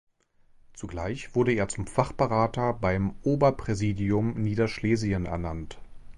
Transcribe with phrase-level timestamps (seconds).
[0.73, 5.77] Zugleich wurde er zum Fachberater beim Oberpräsidium Niederschlesien ernannt.